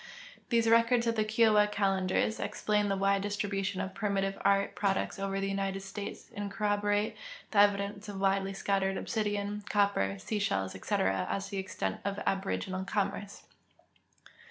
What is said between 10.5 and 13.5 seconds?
etc., as to the extent of aboriginal commerce.